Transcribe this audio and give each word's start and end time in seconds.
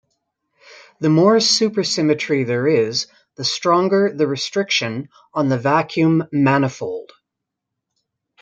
The 0.99 1.11
more 1.11 1.35
supersymmetry 1.35 2.43
there 2.47 2.67
is, 2.67 3.05
the 3.37 3.43
stronger 3.45 4.11
the 4.11 4.25
restriction 4.25 5.09
on 5.31 5.49
the 5.49 5.59
vacuum 5.59 6.25
manifold. 6.31 7.11